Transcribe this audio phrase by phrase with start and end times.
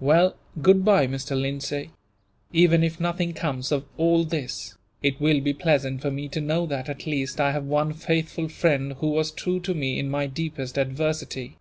[0.00, 1.40] "Well, goodbye, Mr.
[1.40, 1.92] Lindsay!
[2.52, 6.66] Even if nothing comes of all this, it will be pleasant for me to know
[6.66, 10.26] that, at least, I have one faithful friend who was true to me, in my
[10.26, 11.56] deepest adversity."